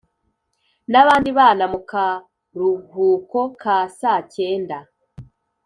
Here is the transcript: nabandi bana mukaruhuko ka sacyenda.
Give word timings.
nabandi 0.91 1.29
bana 1.37 1.63
mukaruhuko 1.73 3.39
ka 3.61 3.77
sacyenda. 3.99 4.77